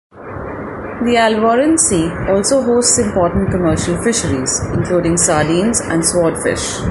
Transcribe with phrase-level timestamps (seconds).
[1.05, 6.79] The Alboran sea also hosts important commercial fisheries, including sardines and swordfish.